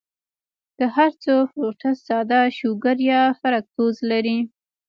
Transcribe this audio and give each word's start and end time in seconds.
کۀ 0.77 0.85
هر 0.95 1.11
څو 1.23 1.33
فروټس 1.51 1.97
ساده 2.07 2.39
شوګر 2.57 2.97
يا 3.11 3.21
فرکټوز 3.41 3.95
لري 4.11 4.37